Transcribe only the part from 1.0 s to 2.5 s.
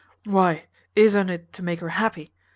unt it to make her happy?